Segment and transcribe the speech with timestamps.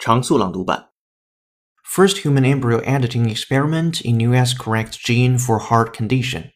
[0.00, 0.90] 常速朗读版。
[1.84, 6.52] First human embryo editing experiment in US corrects gene for heart condition.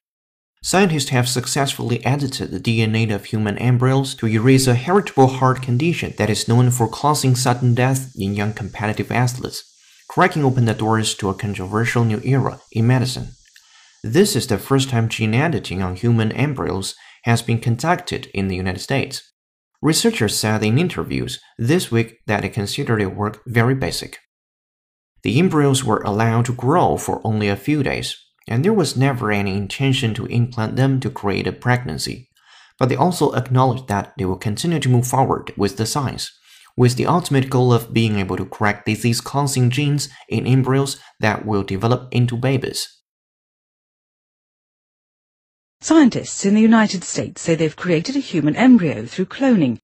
[0.62, 6.12] Scientists have successfully edited the DNA of human embryos to erase a heritable heart condition
[6.18, 9.64] that is known for causing sudden death in young competitive athletes,
[10.08, 13.28] cracking open the doors to a controversial new era in medicine.
[14.04, 16.94] This is the first time gene editing on human embryos
[17.24, 19.22] has been conducted in the United States.
[19.85, 24.17] Researchers said in interviews this week that they considered their work very basic.
[25.21, 28.17] The embryos were allowed to grow for only a few days,
[28.47, 32.29] and there was never any intention to implant them to create a pregnancy.
[32.79, 36.31] But they also acknowledged that they will continue to move forward with the science,
[36.75, 41.45] with the ultimate goal of being able to correct disease causing genes in embryos that
[41.45, 42.87] will develop into babies.
[45.85, 49.77] Scientists in the United States say they've created a human embryo through cloning.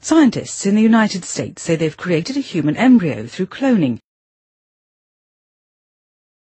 [0.00, 3.98] Scientists in the United States say they've created a human embryo through cloning.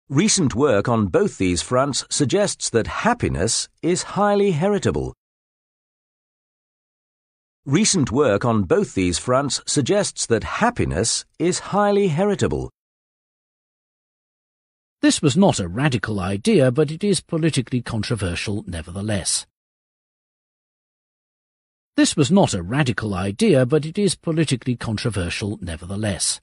[0.09, 5.15] Recent work on both these fronts suggests that happiness is highly heritable.
[7.67, 12.71] Recent work on both these fronts suggests that happiness is highly heritable.
[15.03, 19.49] This was not a radical idea, but it is politically controversial nevertheless.
[21.97, 26.41] This was not a radical idea, but it is politically controversial nevertheless.